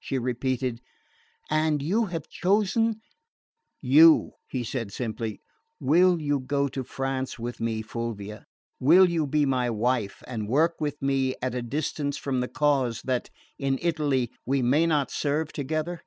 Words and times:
she 0.00 0.18
repeated. 0.18 0.80
"And 1.48 1.80
you 1.80 2.06
have 2.06 2.28
chosen" 2.28 3.02
"You," 3.98 4.32
he 4.48 4.64
said 4.64 4.90
simply. 4.92 5.40
"Will 5.78 6.20
you 6.20 6.40
go 6.40 6.66
to 6.66 6.82
France 6.82 7.38
with 7.38 7.60
me, 7.60 7.80
Fulvia? 7.80 8.46
Will 8.80 9.08
you 9.08 9.28
be 9.28 9.46
my 9.46 9.70
wife 9.70 10.24
and 10.26 10.48
work 10.48 10.80
with 10.80 11.00
me 11.00 11.36
at 11.40 11.54
a 11.54 11.62
distance 11.62 12.16
for 12.16 12.36
the 12.36 12.48
cause 12.48 13.02
that, 13.02 13.30
in 13.60 13.78
Italy, 13.80 14.32
we 14.44 14.60
may 14.60 14.86
not 14.86 15.12
serve 15.12 15.52
together? 15.52 16.02